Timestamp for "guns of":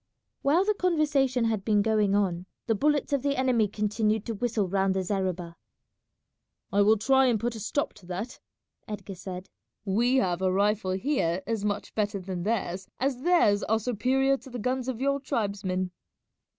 14.57-14.99